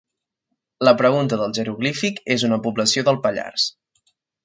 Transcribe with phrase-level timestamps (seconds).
[0.89, 3.71] La pregunta del jeroglífic és una població del Pallars.